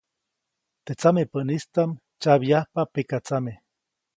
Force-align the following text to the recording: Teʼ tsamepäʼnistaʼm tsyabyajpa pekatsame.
Teʼ 0.85 0.97
tsamepäʼnistaʼm 0.99 1.89
tsyabyajpa 2.21 2.81
pekatsame. 2.93 3.53